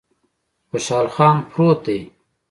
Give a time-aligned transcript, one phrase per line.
[0.69, 1.99] خوشحال خان پروت دی